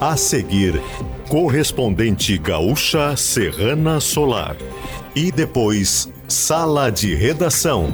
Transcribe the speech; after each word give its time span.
A 0.00 0.16
seguir, 0.16 0.80
correspondente 1.28 2.38
gaúcha 2.38 3.16
Serrana 3.16 3.98
Solar. 3.98 4.56
E 5.12 5.32
depois, 5.32 6.08
sala 6.28 6.88
de 6.88 7.16
redação. 7.16 7.92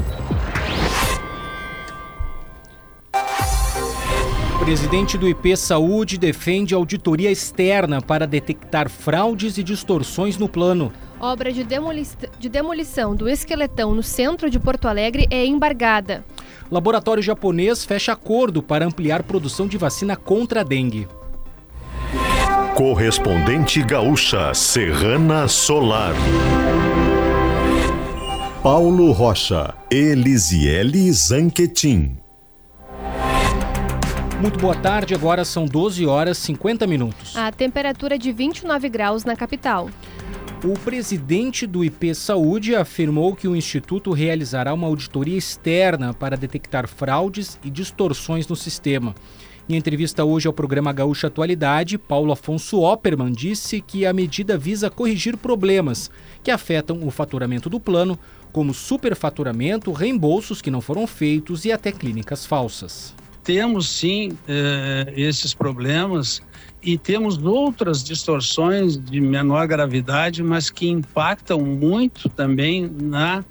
Presidente 4.58 5.16
do 5.16 5.26
IP 5.26 5.56
Saúde 5.56 6.18
defende 6.18 6.74
auditoria 6.74 7.30
externa 7.30 8.02
para 8.02 8.26
detectar 8.26 8.90
fraudes 8.90 9.56
e 9.56 9.62
distorções 9.62 10.36
no 10.36 10.46
plano. 10.46 10.92
Obra 11.18 11.50
de, 11.50 11.64
demoli 11.64 12.06
de 12.38 12.50
demolição 12.50 13.16
do 13.16 13.26
esqueletão 13.26 13.94
no 13.94 14.02
centro 14.02 14.50
de 14.50 14.60
Porto 14.60 14.88
Alegre 14.88 15.26
é 15.30 15.46
embargada. 15.46 16.22
Laboratório 16.70 17.22
japonês 17.22 17.82
fecha 17.82 18.12
acordo 18.12 18.62
para 18.62 18.84
ampliar 18.84 19.22
produção 19.22 19.66
de 19.66 19.78
vacina 19.78 20.16
contra 20.16 20.60
a 20.60 20.64
dengue. 20.64 21.08
Correspondente 22.74 23.80
gaúcha 23.84 24.52
Serrana 24.52 25.46
Solar. 25.46 26.12
Paulo 28.64 29.12
Rocha, 29.12 29.72
Elisiele 29.88 31.12
Zanquetin. 31.12 32.16
Muito 34.40 34.58
boa 34.58 34.74
tarde, 34.74 35.14
agora 35.14 35.44
são 35.44 35.66
12 35.66 36.04
horas 36.04 36.36
50 36.38 36.84
minutos. 36.84 37.36
A 37.36 37.52
temperatura 37.52 38.16
é 38.16 38.18
de 38.18 38.32
29 38.32 38.88
graus 38.88 39.24
na 39.24 39.36
capital. 39.36 39.88
O 40.64 40.76
presidente 40.76 41.68
do 41.68 41.84
IP 41.84 42.12
Saúde 42.12 42.74
afirmou 42.74 43.36
que 43.36 43.46
o 43.46 43.54
Instituto 43.54 44.10
realizará 44.10 44.74
uma 44.74 44.88
auditoria 44.88 45.38
externa 45.38 46.12
para 46.12 46.36
detectar 46.36 46.88
fraudes 46.88 47.56
e 47.62 47.70
distorções 47.70 48.48
no 48.48 48.56
sistema. 48.56 49.14
Em 49.66 49.76
entrevista 49.76 50.22
hoje 50.22 50.46
ao 50.46 50.52
programa 50.52 50.92
Gaúcha 50.92 51.28
Atualidade, 51.28 51.96
Paulo 51.96 52.30
Afonso 52.32 52.82
Opperman 52.82 53.32
disse 53.32 53.80
que 53.80 54.04
a 54.04 54.12
medida 54.12 54.58
visa 54.58 54.90
corrigir 54.90 55.38
problemas 55.38 56.10
que 56.42 56.50
afetam 56.50 57.00
o 57.02 57.10
faturamento 57.10 57.70
do 57.70 57.80
plano, 57.80 58.18
como 58.52 58.74
superfaturamento, 58.74 59.90
reembolsos 59.90 60.60
que 60.60 60.70
não 60.70 60.82
foram 60.82 61.06
feitos 61.06 61.64
e 61.64 61.72
até 61.72 61.90
clínicas 61.90 62.44
falsas. 62.44 63.14
Temos 63.42 63.88
sim 63.88 64.36
eh, 64.46 65.14
esses 65.16 65.54
problemas 65.54 66.42
e 66.82 66.98
temos 66.98 67.38
outras 67.38 68.04
distorções 68.04 68.98
de 68.98 69.18
menor 69.18 69.66
gravidade, 69.66 70.42
mas 70.42 70.68
que 70.68 70.88
impactam 70.88 71.60
muito 71.60 72.28
também 72.28 72.86
na 72.86 73.42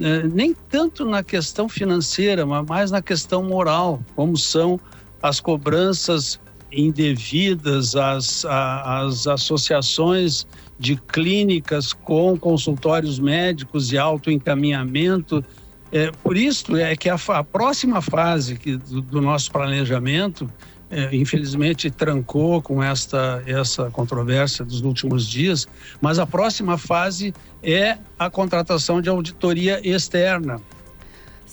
eh, 0.00 0.22
nem 0.32 0.54
tanto 0.70 1.04
na 1.04 1.22
questão 1.22 1.68
financeira, 1.68 2.46
mas 2.46 2.64
mais 2.66 2.90
na 2.90 3.02
questão 3.02 3.42
moral, 3.42 4.00
como 4.16 4.34
são 4.36 4.80
as 5.22 5.40
cobranças 5.40 6.40
indevidas, 6.70 7.96
as, 7.96 8.44
as 8.44 9.26
associações 9.26 10.46
de 10.78 10.96
clínicas 10.96 11.92
com 11.92 12.38
consultórios 12.38 13.18
médicos 13.18 13.88
de 13.88 13.98
autoencaminhamento. 13.98 15.44
É, 15.90 16.10
por 16.22 16.36
isso 16.36 16.76
é 16.76 16.94
que 16.94 17.08
a, 17.08 17.16
a 17.28 17.42
próxima 17.42 18.02
fase 18.02 18.56
que, 18.56 18.76
do, 18.76 19.00
do 19.00 19.20
nosso 19.20 19.50
planejamento, 19.50 20.48
é, 20.90 21.14
infelizmente 21.14 21.90
trancou 21.90 22.62
com 22.62 22.82
esta 22.82 23.42
essa 23.46 23.90
controvérsia 23.90 24.64
dos 24.64 24.80
últimos 24.82 25.26
dias, 25.26 25.66
mas 26.00 26.18
a 26.18 26.26
próxima 26.26 26.78
fase 26.78 27.34
é 27.62 27.98
a 28.18 28.30
contratação 28.30 29.00
de 29.00 29.08
auditoria 29.08 29.80
externa 29.86 30.60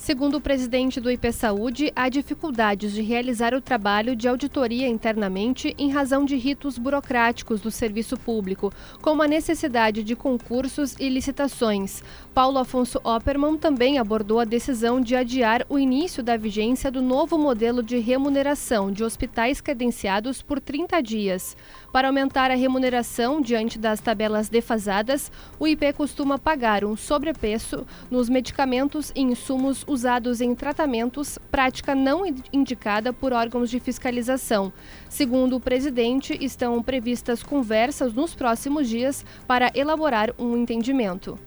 Segundo 0.06 0.36
o 0.36 0.40
presidente 0.40 1.02
do 1.02 1.10
IP 1.10 1.32
Saúde, 1.32 1.92
há 1.96 2.10
dificuldades 2.10 2.94
de 2.94 3.02
realizar 3.02 3.56
o 3.56 3.60
trabalho 3.60 4.16
de 4.16 4.28
auditoria 4.28 4.88
internamente 4.88 5.74
em 5.80 5.90
razão 5.90 6.24
de 6.26 6.36
ritos 6.36 6.78
burocráticos 6.78 7.60
do 7.60 7.72
serviço 7.72 8.16
público, 8.16 8.72
como 9.02 9.24
a 9.24 9.28
necessidade 9.28 10.04
de 10.04 10.16
concursos 10.16 10.96
e 11.00 11.10
licitações. 11.10 12.04
Paulo 12.36 12.60
Afonso 12.60 13.00
Opperman 13.02 13.56
também 13.56 13.98
abordou 13.98 14.42
a 14.42 14.44
decisão 14.44 15.00
de 15.00 15.16
adiar 15.16 15.66
o 15.70 15.80
início 15.80 16.22
da 16.22 16.36
vigência 16.36 16.92
do 16.92 17.02
novo 17.02 17.38
modelo 17.38 17.82
de 17.82 17.98
remuneração 17.98 18.92
de 18.92 19.06
hospitais 19.06 19.62
credenciados 19.62 20.42
por 20.42 20.60
30 20.60 21.02
dias. 21.02 21.56
Para 21.94 22.10
aumentar 22.10 22.52
a 22.52 22.56
remuneração 22.56 23.40
diante 23.40 23.80
das 23.80 24.02
tabelas 24.02 24.50
defasadas, 24.50 25.32
o 25.58 25.66
IP 25.66 25.94
costuma 25.94 26.38
pagar 26.38 26.84
um 26.84 26.98
sobrepreço 26.98 27.88
nos 28.12 28.28
medicamentos 28.28 29.14
e 29.16 29.22
insumos 29.22 29.86
usados 29.88 30.42
em 30.42 30.54
tratamentos, 30.54 31.40
prática 31.50 31.96
não 31.96 32.24
indicada 32.52 33.14
por 33.14 33.32
órgãos 33.32 33.70
de 33.70 33.80
fiscalização. 33.80 34.74
Segundo 35.08 35.56
o 35.56 35.62
presidente, 35.62 36.38
estão 36.42 36.84
previstas 36.84 37.42
conversas 37.42 38.14
nos 38.14 38.36
próximos 38.36 38.90
dias 38.90 39.26
para 39.48 39.72
elaborar 39.74 40.34
um 40.38 40.58
entendimento. 40.58 41.40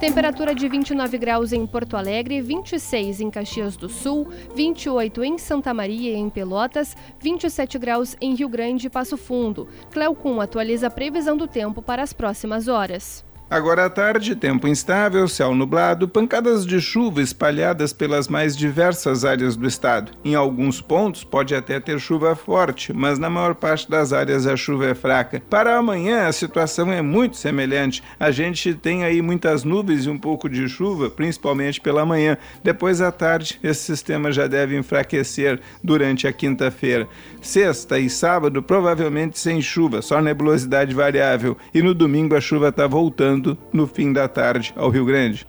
Temperatura 0.00 0.54
de 0.54 0.66
29 0.66 1.18
graus 1.18 1.52
em 1.52 1.66
Porto 1.66 1.94
Alegre, 1.94 2.40
26 2.40 3.20
em 3.20 3.30
Caxias 3.30 3.76
do 3.76 3.88
Sul, 3.88 4.26
28 4.56 5.22
em 5.22 5.36
Santa 5.36 5.74
Maria 5.74 6.12
e 6.12 6.16
em 6.16 6.30
Pelotas, 6.30 6.96
27 7.18 7.78
graus 7.78 8.16
em 8.18 8.34
Rio 8.34 8.48
Grande 8.48 8.86
e 8.86 8.90
Passo 8.90 9.18
Fundo. 9.18 9.68
Cleocum 9.90 10.40
atualiza 10.40 10.86
a 10.86 10.90
previsão 10.90 11.36
do 11.36 11.46
tempo 11.46 11.82
para 11.82 12.02
as 12.02 12.14
próximas 12.14 12.66
horas. 12.66 13.24
Agora 13.50 13.86
à 13.86 13.90
tarde, 13.90 14.36
tempo 14.36 14.68
instável, 14.68 15.26
céu 15.26 15.56
nublado, 15.56 16.06
pancadas 16.06 16.64
de 16.64 16.80
chuva 16.80 17.20
espalhadas 17.20 17.92
pelas 17.92 18.28
mais 18.28 18.56
diversas 18.56 19.24
áreas 19.24 19.56
do 19.56 19.66
estado. 19.66 20.12
Em 20.24 20.36
alguns 20.36 20.80
pontos 20.80 21.24
pode 21.24 21.52
até 21.52 21.80
ter 21.80 21.98
chuva 21.98 22.36
forte, 22.36 22.92
mas 22.92 23.18
na 23.18 23.28
maior 23.28 23.56
parte 23.56 23.90
das 23.90 24.12
áreas 24.12 24.46
a 24.46 24.56
chuva 24.56 24.86
é 24.86 24.94
fraca. 24.94 25.42
Para 25.50 25.76
amanhã 25.76 26.28
a 26.28 26.32
situação 26.32 26.92
é 26.92 27.02
muito 27.02 27.36
semelhante. 27.38 28.04
A 28.20 28.30
gente 28.30 28.72
tem 28.72 29.02
aí 29.02 29.20
muitas 29.20 29.64
nuvens 29.64 30.06
e 30.06 30.10
um 30.10 30.16
pouco 30.16 30.48
de 30.48 30.68
chuva, 30.68 31.10
principalmente 31.10 31.80
pela 31.80 32.06
manhã. 32.06 32.38
Depois 32.62 33.00
à 33.00 33.10
tarde, 33.10 33.58
esse 33.64 33.80
sistema 33.80 34.30
já 34.30 34.46
deve 34.46 34.78
enfraquecer 34.78 35.58
durante 35.82 36.28
a 36.28 36.32
quinta-feira. 36.32 37.08
Sexta 37.42 37.98
e 37.98 38.08
sábado 38.08 38.62
provavelmente 38.62 39.40
sem 39.40 39.60
chuva, 39.60 40.02
só 40.02 40.22
nebulosidade 40.22 40.94
variável. 40.94 41.56
E 41.74 41.82
no 41.82 41.92
domingo 41.92 42.36
a 42.36 42.40
chuva 42.40 42.68
está 42.68 42.86
voltando 42.86 43.39
chegando 43.40 43.58
no 43.72 43.86
fim 43.86 44.12
da 44.12 44.28
tarde 44.28 44.72
ao 44.76 44.90
Rio 44.90 45.04
Grande. 45.04 45.46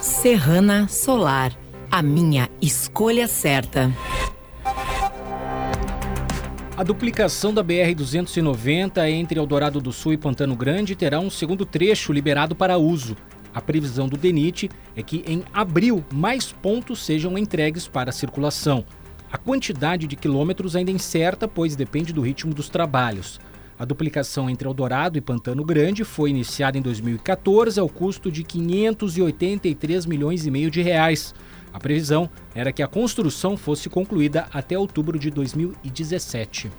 Serrana 0.00 0.86
Solar, 0.88 1.52
a 1.90 2.00
minha 2.00 2.48
escolha 2.62 3.26
certa. 3.26 3.92
A 6.76 6.82
duplicação 6.82 7.52
da 7.52 7.64
BR-290 7.64 9.10
entre 9.10 9.38
Eldorado 9.38 9.80
do 9.80 9.92
Sul 9.92 10.12
e 10.12 10.16
Pantano 10.16 10.54
Grande 10.54 10.94
terá 10.94 11.18
um 11.18 11.30
segundo 11.30 11.64
trecho 11.64 12.12
liberado 12.12 12.54
para 12.54 12.76
uso. 12.76 13.16
A 13.54 13.60
previsão 13.60 14.06
do 14.06 14.18
DENIT 14.18 14.70
é 14.94 15.02
que 15.02 15.24
em 15.26 15.42
abril 15.52 16.04
mais 16.12 16.52
pontos 16.52 17.04
sejam 17.04 17.38
entregues 17.38 17.88
para 17.88 18.12
circulação. 18.12 18.84
A 19.32 19.38
quantidade 19.38 20.06
de 20.06 20.16
quilômetros 20.16 20.76
ainda 20.76 20.90
é 20.90 20.94
incerta, 20.94 21.48
pois 21.48 21.74
depende 21.74 22.12
do 22.12 22.20
ritmo 22.20 22.52
dos 22.52 22.68
trabalhos. 22.68 23.40
A 23.78 23.84
duplicação 23.84 24.48
entre 24.48 24.66
Eldorado 24.66 25.18
e 25.18 25.20
Pantano 25.20 25.62
Grande 25.62 26.02
foi 26.02 26.30
iniciada 26.30 26.78
em 26.78 26.82
2014 26.82 27.78
ao 27.78 27.88
custo 27.88 28.32
de 28.32 28.42
583 28.42 30.06
milhões 30.06 30.46
e 30.46 30.50
meio 30.50 30.70
de 30.70 30.80
reais. 30.80 31.34
A 31.74 31.78
previsão 31.78 32.30
era 32.54 32.72
que 32.72 32.82
a 32.82 32.88
construção 32.88 33.54
fosse 33.54 33.90
concluída 33.90 34.46
até 34.50 34.78
outubro 34.78 35.18
de 35.18 35.30
2017. 35.30 36.70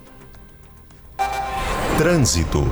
Trânsito. 1.99 2.65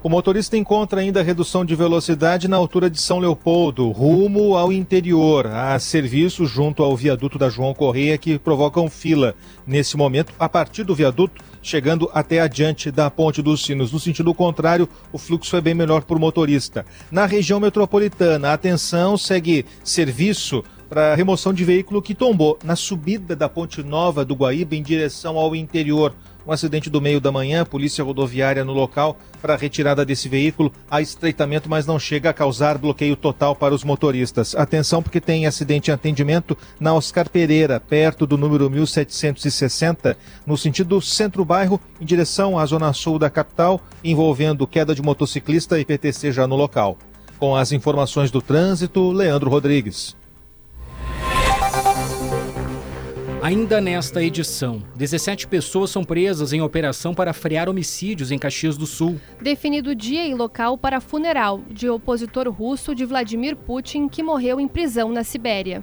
O 0.00 0.08
motorista 0.08 0.56
encontra 0.56 1.00
ainda 1.00 1.22
redução 1.22 1.64
de 1.64 1.74
velocidade 1.74 2.48
na 2.48 2.56
altura 2.56 2.88
de 2.88 2.98
São 2.98 3.18
Leopoldo, 3.18 3.90
rumo 3.90 4.56
ao 4.56 4.72
interior. 4.72 5.46
Há 5.48 5.78
serviço 5.78 6.46
junto 6.46 6.82
ao 6.82 6.96
viaduto 6.96 7.36
da 7.36 7.50
João 7.50 7.74
Correia 7.74 8.16
que 8.16 8.38
provocam 8.38 8.88
fila. 8.88 9.34
Nesse 9.66 9.96
momento, 9.96 10.32
a 10.38 10.48
partir 10.48 10.84
do 10.84 10.94
viaduto, 10.94 11.42
chegando 11.62 12.10
até 12.12 12.40
adiante 12.40 12.90
da 12.90 13.10
Ponte 13.10 13.42
dos 13.42 13.64
Sinos. 13.64 13.92
No 13.92 14.00
sentido 14.00 14.32
contrário, 14.34 14.88
o 15.12 15.18
fluxo 15.18 15.56
é 15.56 15.60
bem 15.60 15.74
melhor 15.74 16.02
para 16.02 16.16
o 16.16 16.20
motorista. 16.20 16.84
Na 17.10 17.26
região 17.26 17.60
metropolitana, 17.60 18.52
atenção, 18.52 19.16
segue 19.16 19.66
serviço 19.82 20.64
para 20.88 21.14
remoção 21.14 21.52
de 21.52 21.64
veículo 21.64 22.00
que 22.00 22.14
tombou 22.14 22.58
na 22.64 22.74
subida 22.74 23.36
da 23.36 23.48
Ponte 23.48 23.82
Nova 23.82 24.24
do 24.24 24.34
Guaíba 24.34 24.74
em 24.74 24.82
direção 24.82 25.36
ao 25.36 25.54
interior. 25.54 26.14
Um 26.48 26.52
acidente 26.52 26.88
do 26.88 26.98
meio 26.98 27.20
da 27.20 27.30
manhã, 27.30 27.62
polícia 27.62 28.02
rodoviária 28.02 28.64
no 28.64 28.72
local 28.72 29.18
para 29.42 29.54
retirada 29.54 30.02
desse 30.02 30.30
veículo. 30.30 30.72
Há 30.90 31.02
estreitamento, 31.02 31.68
mas 31.68 31.84
não 31.84 31.98
chega 31.98 32.30
a 32.30 32.32
causar 32.32 32.78
bloqueio 32.78 33.14
total 33.16 33.54
para 33.54 33.74
os 33.74 33.84
motoristas. 33.84 34.54
Atenção, 34.54 35.02
porque 35.02 35.20
tem 35.20 35.46
acidente 35.46 35.90
em 35.90 35.94
atendimento 35.94 36.56
na 36.80 36.94
Oscar 36.94 37.28
Pereira, 37.28 37.78
perto 37.78 38.26
do 38.26 38.38
número 38.38 38.70
1760, 38.70 40.16
no 40.46 40.56
sentido 40.56 41.02
centro-bairro, 41.02 41.78
em 42.00 42.06
direção 42.06 42.58
à 42.58 42.64
zona 42.64 42.94
sul 42.94 43.18
da 43.18 43.28
capital, 43.28 43.82
envolvendo 44.02 44.66
queda 44.66 44.94
de 44.94 45.02
motociclista 45.02 45.78
e 45.78 45.84
PTC 45.84 46.32
já 46.32 46.46
no 46.46 46.56
local. 46.56 46.96
Com 47.38 47.54
as 47.54 47.72
informações 47.72 48.30
do 48.30 48.40
trânsito, 48.40 49.12
Leandro 49.12 49.50
Rodrigues. 49.50 50.16
Ainda 53.48 53.80
nesta 53.80 54.22
edição, 54.22 54.82
17 54.94 55.46
pessoas 55.46 55.90
são 55.90 56.04
presas 56.04 56.52
em 56.52 56.60
operação 56.60 57.14
para 57.14 57.32
frear 57.32 57.66
homicídios 57.66 58.30
em 58.30 58.38
Caxias 58.38 58.76
do 58.76 58.84
Sul. 58.84 59.18
Definido 59.40 59.94
dia 59.94 60.26
e 60.26 60.34
local 60.34 60.76
para 60.76 61.00
funeral 61.00 61.62
de 61.70 61.88
opositor 61.88 62.46
russo 62.50 62.94
de 62.94 63.06
Vladimir 63.06 63.56
Putin 63.56 64.06
que 64.06 64.22
morreu 64.22 64.60
em 64.60 64.68
prisão 64.68 65.10
na 65.10 65.24
Sibéria. 65.24 65.82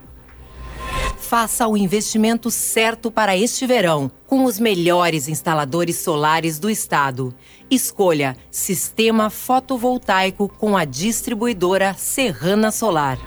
Faça 1.17 1.67
o 1.67 1.75
investimento 1.75 2.51
certo 2.51 3.09
para 3.09 3.35
este 3.35 3.65
verão, 3.65 4.11
com 4.27 4.43
os 4.43 4.59
melhores 4.59 5.27
instaladores 5.27 5.95
solares 5.95 6.59
do 6.59 6.69
estado. 6.69 7.33
Escolha 7.67 8.37
Sistema 8.51 9.31
Fotovoltaico 9.31 10.47
com 10.49 10.77
a 10.77 10.85
distribuidora 10.85 11.95
Serrana 11.95 12.69
Solar. 12.69 13.17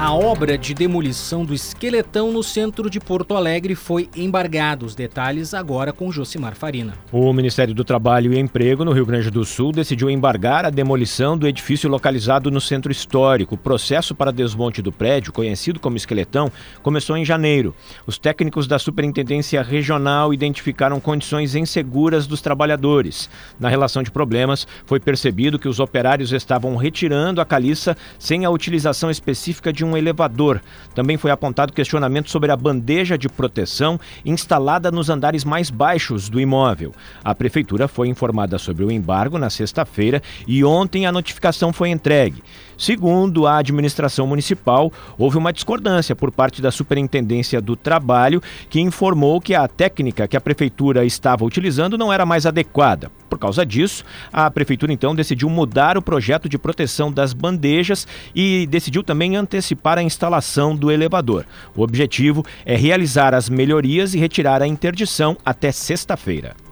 A 0.00 0.14
obra 0.14 0.56
de 0.56 0.74
demolição 0.74 1.44
do 1.44 1.52
esqueletão 1.52 2.30
no 2.30 2.40
centro 2.40 2.88
de 2.88 3.00
Porto 3.00 3.34
Alegre 3.34 3.74
foi 3.74 4.08
embargada. 4.16 4.86
Os 4.86 4.94
detalhes 4.94 5.54
agora 5.54 5.92
com 5.92 6.12
Josimar 6.12 6.54
Farina. 6.54 6.94
O 7.10 7.32
Ministério 7.32 7.74
do 7.74 7.82
Trabalho 7.82 8.32
e 8.32 8.38
Emprego 8.38 8.84
no 8.84 8.92
Rio 8.92 9.04
Grande 9.04 9.28
do 9.28 9.44
Sul 9.44 9.72
decidiu 9.72 10.08
embargar 10.08 10.64
a 10.64 10.70
demolição 10.70 11.36
do 11.36 11.48
edifício 11.48 11.90
localizado 11.90 12.48
no 12.48 12.60
centro 12.60 12.92
histórico. 12.92 13.56
O 13.56 13.58
processo 13.58 14.14
para 14.14 14.30
desmonte 14.30 14.80
do 14.80 14.92
prédio, 14.92 15.32
conhecido 15.32 15.80
como 15.80 15.96
esqueletão, 15.96 16.48
começou 16.80 17.16
em 17.16 17.24
janeiro. 17.24 17.74
Os 18.06 18.18
técnicos 18.18 18.68
da 18.68 18.78
Superintendência 18.78 19.60
Regional 19.64 20.32
identificaram 20.32 21.00
condições 21.00 21.56
inseguras 21.56 22.24
dos 22.24 22.40
trabalhadores. 22.40 23.28
Na 23.58 23.68
relação 23.68 24.04
de 24.04 24.12
problemas, 24.12 24.64
foi 24.86 25.00
percebido 25.00 25.58
que 25.58 25.66
os 25.66 25.80
operários 25.80 26.32
estavam 26.32 26.76
retirando 26.76 27.40
a 27.40 27.44
caliça 27.44 27.96
sem 28.16 28.44
a 28.44 28.50
utilização 28.50 29.10
específica 29.10 29.72
de 29.72 29.87
um 29.87 29.87
um 29.88 29.96
elevador. 29.96 30.60
Também 30.94 31.16
foi 31.16 31.30
apontado 31.30 31.72
questionamento 31.72 32.30
sobre 32.30 32.52
a 32.52 32.56
bandeja 32.56 33.18
de 33.18 33.28
proteção 33.28 33.98
instalada 34.24 34.90
nos 34.90 35.10
andares 35.10 35.44
mais 35.44 35.70
baixos 35.70 36.28
do 36.28 36.40
imóvel. 36.40 36.92
A 37.24 37.34
prefeitura 37.34 37.88
foi 37.88 38.08
informada 38.08 38.58
sobre 38.58 38.84
o 38.84 38.90
embargo 38.90 39.38
na 39.38 39.50
sexta-feira 39.50 40.22
e 40.46 40.64
ontem 40.64 41.06
a 41.06 41.12
notificação 41.12 41.72
foi 41.72 41.90
entregue. 41.90 42.42
Segundo 42.78 43.44
a 43.44 43.58
administração 43.58 44.24
municipal, 44.24 44.92
houve 45.18 45.36
uma 45.36 45.52
discordância 45.52 46.14
por 46.14 46.30
parte 46.30 46.62
da 46.62 46.70
Superintendência 46.70 47.60
do 47.60 47.74
Trabalho, 47.74 48.40
que 48.70 48.80
informou 48.80 49.40
que 49.40 49.52
a 49.52 49.66
técnica 49.66 50.28
que 50.28 50.36
a 50.36 50.40
prefeitura 50.40 51.04
estava 51.04 51.44
utilizando 51.44 51.98
não 51.98 52.12
era 52.12 52.24
mais 52.24 52.46
adequada. 52.46 53.10
Por 53.28 53.36
causa 53.36 53.66
disso, 53.66 54.04
a 54.32 54.48
prefeitura 54.48 54.92
então 54.92 55.12
decidiu 55.12 55.50
mudar 55.50 55.98
o 55.98 56.02
projeto 56.02 56.48
de 56.48 56.56
proteção 56.56 57.10
das 57.10 57.32
bandejas 57.32 58.06
e 58.32 58.64
decidiu 58.68 59.02
também 59.02 59.34
antecipar 59.34 59.98
a 59.98 60.02
instalação 60.02 60.76
do 60.76 60.88
elevador. 60.88 61.44
O 61.74 61.82
objetivo 61.82 62.44
é 62.64 62.76
realizar 62.76 63.34
as 63.34 63.48
melhorias 63.48 64.14
e 64.14 64.18
retirar 64.18 64.62
a 64.62 64.68
interdição 64.68 65.36
até 65.44 65.72
sexta-feira. 65.72 66.67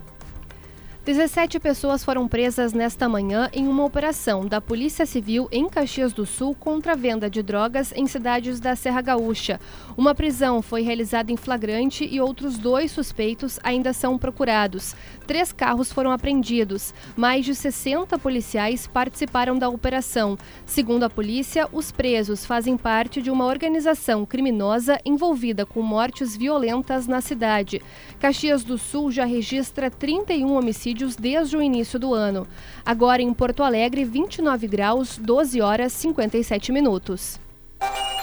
17 1.06 1.61
pessoas 1.61 2.03
foram 2.03 2.26
presas 2.26 2.73
nesta 2.73 3.08
manhã 3.08 3.49
em 3.53 3.69
uma 3.69 3.85
operação 3.85 4.44
da 4.44 4.61
Polícia 4.61 5.06
Civil 5.06 5.47
em 5.53 5.69
Caxias 5.69 6.12
do 6.12 6.26
Sul 6.26 6.53
contra 6.53 6.94
a 6.94 6.97
venda 6.97 7.31
de 7.31 7.44
drogas 7.44 7.93
em 7.94 8.08
cidades 8.08 8.58
da 8.58 8.75
Serra 8.75 9.00
Gaúcha. 9.03 9.61
Uma 9.97 10.17
prisão 10.17 10.61
foi 10.61 10.82
realizada 10.82 11.31
em 11.31 11.37
flagrante 11.37 12.05
e 12.05 12.20
outros 12.20 12.58
dois 12.58 12.91
suspeitos 12.91 13.61
ainda 13.62 13.93
são 13.93 14.19
procurados. 14.19 14.97
Três 15.29 15.53
carros 15.53 15.93
foram 15.93 16.11
apreendidos. 16.11 16.93
Mais 17.17 17.44
de 17.44 17.55
60 17.55 18.19
policiais 18.19 18.88
participaram 18.88 19.56
da 19.56 19.69
operação. 19.69 20.37
Segundo 20.64 21.05
a 21.05 21.11
polícia, 21.11 21.69
os 21.73 21.93
presos 21.93 22.44
fazem 22.44 22.76
parte 22.76 23.23
de 23.23 23.31
uma 23.31 23.44
organização 23.44 24.26
criminosa 24.26 24.99
envolvida 25.05 25.64
com 25.64 25.82
mortes 25.82 26.37
violentas 26.37 27.06
na 27.06 27.20
cidade. 27.20 27.81
Caxias 28.19 28.64
do 28.64 28.76
Sul 28.76 29.12
já 29.12 29.25
registra 29.25 29.88
31 29.88 30.52
homicídios 30.52 30.95
homicídios 30.96 31.16
desde 31.16 31.56
o 31.56 31.62
início 31.62 31.98
do 31.98 32.14
ano. 32.14 32.46
Agora 32.84 33.20
em 33.20 33.32
Porto 33.32 33.62
Alegre, 33.62 34.04
29 34.04 34.66
graus, 34.66 35.19
12 35.19 35.60
horas 35.60 35.93
57 35.93 36.72
minutos. 36.72 37.38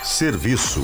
Serviço. 0.04 0.82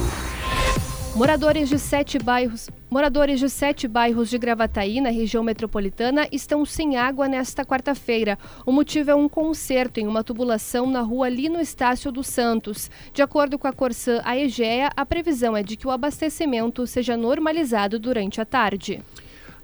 Moradores 1.16 1.68
de 1.68 1.80
sete 1.80 2.20
bairros, 2.20 2.70
moradores 2.90 3.40
de 3.40 3.50
sete 3.50 3.88
bairros 3.88 4.30
de 4.30 4.38
Gravataí, 4.38 5.02
na 5.02 5.10
região 5.10 5.44
metropolitana, 5.44 6.28
estão 6.32 6.64
sem 6.64 6.96
água 6.96 7.28
nesta 7.28 7.66
quarta-feira. 7.66 8.38
O 8.66 8.72
motivo 8.72 9.10
é 9.10 9.16
um 9.16 9.28
conserto 9.28 10.00
em 10.00 10.08
uma 10.08 10.24
tubulação 10.24 10.86
na 10.86 11.02
rua 11.02 11.28
Lino 11.28 11.60
Estácio 11.60 12.12
dos 12.12 12.28
Santos. 12.28 12.92
De 13.12 13.24
acordo 13.24 13.58
com 13.58 13.68
a 13.68 13.74
Corsã 13.74 14.22
Aegea, 14.24 14.92
a 14.96 15.06
previsão 15.06 15.58
é 15.58 15.64
de 15.64 15.76
que 15.76 15.88
o 15.88 15.92
abastecimento 15.92 16.86
seja 16.86 17.18
normalizado 17.18 17.98
durante 17.98 18.40
a 18.40 18.46
tarde. 18.46 19.04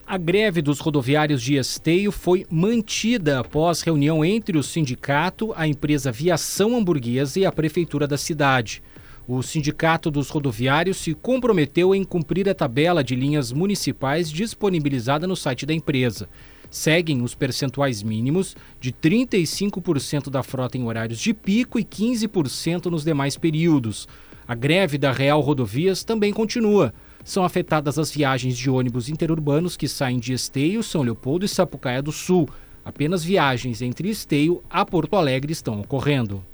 A 0.08 0.20
greve 0.20 0.62
dos 0.62 0.80
rodoviários 0.80 1.42
de 1.42 1.56
Esteio 1.56 2.12
foi 2.12 2.46
mantida 2.48 3.40
após 3.40 3.82
reunião 3.82 4.24
entre 4.24 4.56
o 4.56 4.62
sindicato, 4.62 5.52
a 5.56 5.68
empresa 5.68 6.12
Viação 6.12 6.78
Hamburguesa 6.78 7.40
e 7.40 7.46
a 7.46 7.52
prefeitura 7.52 8.06
da 8.06 8.16
cidade. 8.16 8.84
O 9.28 9.42
sindicato 9.42 10.12
dos 10.12 10.30
rodoviários 10.30 10.98
se 10.98 11.16
comprometeu 11.16 11.96
em 11.96 12.04
cumprir 12.04 12.48
a 12.48 12.54
tabela 12.54 13.04
de 13.04 13.16
linhas 13.16 13.52
municipais 13.52 14.30
disponibilizada 14.30 15.26
no 15.26 15.36
site 15.36 15.66
da 15.66 15.74
empresa. 15.74 16.30
Seguem 16.70 17.24
os 17.24 17.34
percentuais 17.34 18.04
mínimos 18.04 18.56
de 18.80 18.92
35% 18.92 20.30
da 20.30 20.44
frota 20.44 20.78
em 20.78 20.84
horários 20.84 21.18
de 21.18 21.34
pico 21.34 21.80
e 21.80 21.84
15% 21.84 22.92
nos 22.92 23.04
demais 23.04 23.40
períodos. 23.40 24.08
A 24.48 24.54
greve 24.54 25.00
da 25.00 25.12
Real 25.12 25.42
Rodovias 25.42 26.04
também 26.04 26.32
continua 26.32 26.94
são 27.26 27.44
afetadas 27.44 27.98
as 27.98 28.12
viagens 28.12 28.56
de 28.56 28.70
ônibus 28.70 29.10
interurbanos 29.10 29.76
que 29.76 29.88
saem 29.88 30.20
de 30.20 30.32
Esteio, 30.32 30.84
São 30.84 31.02
Leopoldo 31.02 31.44
e 31.44 31.50
Sapucaia 31.50 32.02
do 32.02 32.12
Sul. 32.12 32.48
Apenas 32.86 33.24
viagens 33.24 33.82
entre 33.82 34.10
Esteio 34.10 34.64
a 34.70 34.86
Porto 34.86 35.16
Alegre 35.16 35.52
estão 35.52 35.82
ocorrendo. 35.82 36.46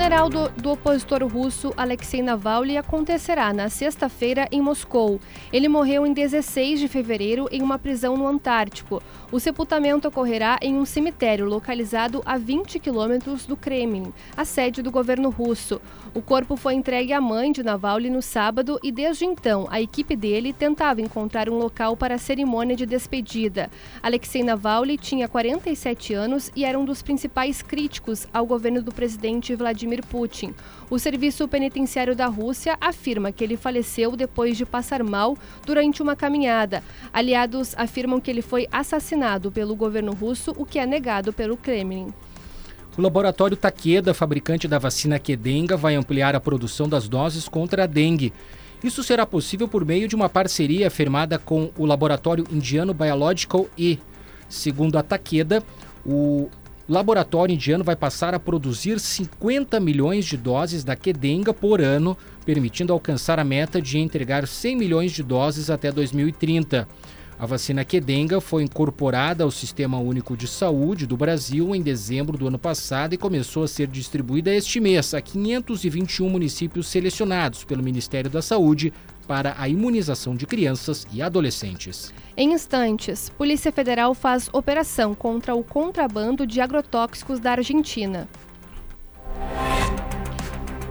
Funeral 0.00 0.30
do, 0.30 0.48
do, 0.48 0.70
opositor 0.70 1.22
russo 1.26 1.74
Alexei 1.76 2.22
Navalny 2.22 2.78
acontecerá 2.78 3.52
na 3.52 3.68
sexta-feira 3.68 4.48
em 4.50 4.58
Moscou. 4.58 5.20
Ele 5.52 5.68
morreu 5.68 6.06
em 6.06 6.14
16 6.14 6.80
de 6.80 6.88
fevereiro 6.88 7.46
em 7.52 7.60
uma 7.60 7.78
prisão 7.78 8.16
no 8.16 8.26
Antártico. 8.26 9.02
O 9.30 9.38
sepultamento 9.38 10.08
ocorrerá 10.08 10.58
em 10.62 10.74
um 10.74 10.86
cemitério 10.86 11.44
localizado 11.44 12.22
a 12.24 12.38
20 12.38 12.78
quilômetros 12.78 13.44
do 13.44 13.58
Kremlin, 13.58 14.10
a 14.34 14.42
sede 14.46 14.80
do 14.80 14.90
governo 14.90 15.28
russo. 15.28 15.78
O 16.14 16.22
corpo 16.22 16.56
foi 16.56 16.72
entregue 16.72 17.12
à 17.12 17.20
mãe 17.20 17.52
de 17.52 17.62
Navalny 17.62 18.08
no 18.08 18.22
sábado 18.22 18.80
e 18.82 18.90
desde 18.90 19.26
então 19.26 19.68
a 19.70 19.82
equipe 19.82 20.16
dele 20.16 20.54
tentava 20.54 21.02
encontrar 21.02 21.50
um 21.50 21.58
local 21.58 21.94
para 21.94 22.14
a 22.14 22.18
cerimônia 22.18 22.74
de 22.74 22.86
despedida. 22.86 23.70
Alexei 24.02 24.42
Navalny 24.42 24.96
tinha 24.96 25.28
47 25.28 26.14
anos 26.14 26.50
e 26.56 26.64
era 26.64 26.78
um 26.78 26.86
dos 26.86 27.02
principais 27.02 27.60
críticos 27.60 28.26
ao 28.32 28.46
governo 28.46 28.80
do 28.80 28.92
presidente 28.92 29.54
Vladimir 29.54 29.89
Putin. 30.02 30.54
O 30.88 30.98
serviço 30.98 31.46
penitenciário 31.48 32.14
da 32.14 32.26
Rússia 32.26 32.76
afirma 32.80 33.32
que 33.32 33.42
ele 33.42 33.56
faleceu 33.56 34.16
depois 34.16 34.56
de 34.56 34.64
passar 34.64 35.02
mal 35.02 35.36
durante 35.66 36.02
uma 36.02 36.14
caminhada. 36.14 36.82
Aliados 37.12 37.74
afirmam 37.76 38.20
que 38.20 38.30
ele 38.30 38.42
foi 38.42 38.66
assassinado 38.72 39.52
pelo 39.52 39.74
governo 39.74 40.12
russo, 40.12 40.54
o 40.56 40.64
que 40.64 40.78
é 40.78 40.86
negado 40.86 41.32
pelo 41.32 41.56
Kremlin. 41.56 42.12
O 42.98 43.02
laboratório 43.02 43.56
Takeda, 43.56 44.12
fabricante 44.12 44.66
da 44.66 44.78
vacina 44.78 45.18
Kedenga, 45.18 45.76
vai 45.76 45.94
ampliar 45.94 46.34
a 46.34 46.40
produção 46.40 46.88
das 46.88 47.08
doses 47.08 47.48
contra 47.48 47.84
a 47.84 47.86
dengue. 47.86 48.32
Isso 48.82 49.02
será 49.02 49.26
possível 49.26 49.68
por 49.68 49.84
meio 49.84 50.08
de 50.08 50.16
uma 50.16 50.28
parceria 50.28 50.90
firmada 50.90 51.38
com 51.38 51.70
o 51.78 51.84
laboratório 51.84 52.46
indiano 52.50 52.94
Biological 52.94 53.68
E. 53.76 53.98
Segundo 54.48 54.98
a 54.98 55.02
Takeda, 55.02 55.62
o 56.04 56.50
laboratório 56.90 57.54
indiano 57.54 57.84
vai 57.84 57.94
passar 57.94 58.34
a 58.34 58.40
produzir 58.40 58.98
50 58.98 59.78
milhões 59.78 60.24
de 60.24 60.36
doses 60.36 60.82
da 60.82 60.96
Kedenga 60.96 61.54
por 61.54 61.80
ano, 61.80 62.18
permitindo 62.44 62.92
alcançar 62.92 63.38
a 63.38 63.44
meta 63.44 63.80
de 63.80 63.98
entregar 64.00 64.44
100 64.44 64.76
milhões 64.76 65.12
de 65.12 65.22
doses 65.22 65.70
até 65.70 65.92
2030. 65.92 66.88
A 67.40 67.46
vacina 67.46 67.86
Kedenga 67.86 68.38
foi 68.38 68.64
incorporada 68.64 69.44
ao 69.44 69.50
Sistema 69.50 69.98
Único 69.98 70.36
de 70.36 70.46
Saúde 70.46 71.06
do 71.06 71.16
Brasil 71.16 71.74
em 71.74 71.80
dezembro 71.80 72.36
do 72.36 72.46
ano 72.46 72.58
passado 72.58 73.14
e 73.14 73.16
começou 73.16 73.62
a 73.62 73.68
ser 73.68 73.86
distribuída 73.86 74.54
este 74.54 74.78
mês 74.78 75.14
a 75.14 75.22
521 75.22 76.28
municípios 76.28 76.86
selecionados 76.88 77.64
pelo 77.64 77.82
Ministério 77.82 78.28
da 78.28 78.42
Saúde 78.42 78.92
para 79.26 79.54
a 79.56 79.66
imunização 79.66 80.36
de 80.36 80.46
crianças 80.46 81.06
e 81.10 81.22
adolescentes. 81.22 82.12
Em 82.36 82.52
instantes, 82.52 83.30
Polícia 83.30 83.72
Federal 83.72 84.12
faz 84.12 84.50
operação 84.52 85.14
contra 85.14 85.54
o 85.54 85.64
contrabando 85.64 86.46
de 86.46 86.60
agrotóxicos 86.60 87.40
da 87.40 87.52
Argentina. 87.52 88.28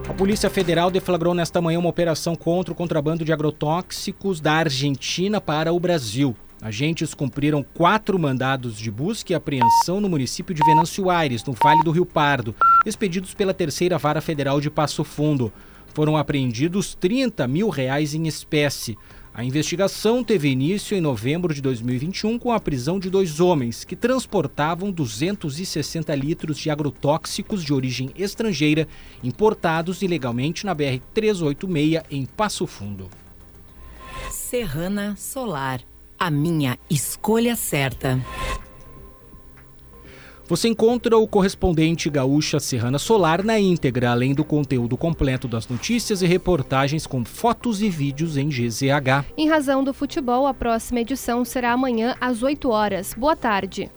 A 0.10 0.14
Polícia 0.20 0.50
Federal 0.50 0.90
deflagrou 0.90 1.36
nesta 1.36 1.62
manhã 1.62 1.78
uma 1.78 1.88
operação 1.88 2.36
contra 2.36 2.74
o 2.74 2.76
contrabando 2.76 3.24
de 3.24 3.32
agrotóxicos 3.32 4.42
da 4.42 4.54
Argentina 4.54 5.40
para 5.40 5.72
o 5.72 5.80
Brasil. 5.80 6.36
Agentes 6.60 7.14
cumpriram 7.14 7.64
quatro 7.76 8.18
mandados 8.18 8.76
de 8.76 8.90
busca 8.90 9.32
e 9.32 9.36
apreensão 9.36 10.02
no 10.02 10.10
município 10.10 10.54
de 10.54 10.66
Venâncio 10.66 11.12
Aires, 11.12 11.44
no 11.46 11.54
Vale 11.54 11.84
do 11.84 11.92
Rio 11.92 12.08
Pardo, 12.08 12.56
expedidos 12.88 13.36
pela 13.36 13.54
Terceira 13.54 14.00
Vara 14.00 14.20
Federal 14.20 14.60
de 14.60 14.72
Passo 14.72 15.04
Fundo. 15.04 15.54
foram 15.94 16.18
apreendidos 16.18 16.96
30 16.96 17.48
mil 17.48 17.70
reais 17.70 18.16
em 18.16 18.26
espécie. 18.28 18.98
A 19.40 19.44
investigação 19.46 20.22
teve 20.22 20.50
início 20.50 20.98
em 20.98 21.00
novembro 21.00 21.54
de 21.54 21.62
2021 21.62 22.38
com 22.38 22.52
a 22.52 22.60
prisão 22.60 23.00
de 23.00 23.10
dois 23.10 23.40
homens 23.40 23.86
que 23.86 23.96
transportavam 23.96 24.92
260 24.92 26.14
litros 26.14 26.58
de 26.58 26.70
agrotóxicos 26.70 27.64
de 27.64 27.74
origem 27.74 28.12
estrangeira 28.18 28.86
importados 29.24 30.02
ilegalmente 30.02 30.66
na 30.66 30.76
BR-386 30.76 32.04
em 32.12 32.26
Passo 32.26 32.68
Fundo. 32.68 33.10
Serrana 34.30 35.16
Solar, 35.16 35.80
a 36.20 36.30
minha 36.30 36.78
escolha 36.90 37.56
certa. 37.56 38.20
Você 40.50 40.68
encontra 40.68 41.16
o 41.16 41.28
correspondente 41.28 42.10
gaúcha 42.10 42.60
Serrana 42.60 42.98
Solar 42.98 43.44
na 43.44 43.60
íntegra, 43.60 44.10
além 44.10 44.34
do 44.34 44.44
conteúdo 44.44 44.98
completo 44.98 45.48
das 45.48 45.68
notícias 45.68 46.24
e 46.24 46.26
reportagens 46.26 47.06
com 47.06 47.24
fotos 47.24 47.84
e 47.84 47.90
vídeos 47.90 48.36
em 48.36 48.50
GZH. 48.50 49.26
Em 49.38 49.48
razão 49.48 49.84
do 49.84 49.94
futebol, 49.94 50.48
a 50.48 50.54
próxima 50.54 51.02
edição 51.02 51.46
será 51.46 51.72
amanhã 51.72 52.16
às 52.20 52.42
8 52.42 52.68
horas. 52.68 53.14
Boa 53.14 53.36
tarde. 53.36 53.92